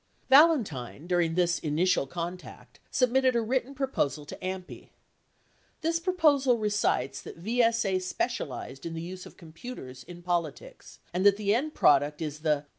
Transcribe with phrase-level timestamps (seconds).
[0.31, 4.85] Valentine, during this initial contact, submitted a written proposal to AMPI.
[4.85, 4.89] 8
[5.81, 11.37] This proposal recites that VSA specialized in the use of computers in politics and that
[11.37, 12.65] the end product is the